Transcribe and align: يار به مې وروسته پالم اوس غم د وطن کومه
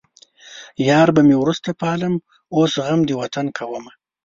يار 0.89 1.07
به 1.15 1.21
مې 1.27 1.35
وروسته 1.39 1.69
پالم 1.81 2.13
اوس 2.55 2.73
غم 2.85 2.99
د 3.05 3.09
وطن 3.21 3.45
کومه 3.57 3.91